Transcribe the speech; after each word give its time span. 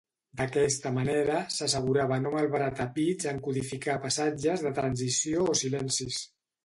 D'aquesta 0.39 0.91
manera, 0.93 1.41
s'assegura 1.57 2.07
no 2.23 2.31
malbaratar 2.35 2.87
bits 2.95 3.29
en 3.33 3.43
codificar 3.49 3.99
passatges 4.07 4.65
de 4.69 4.73
transició 4.81 5.45
o 5.53 5.59
silencis. 5.61 6.19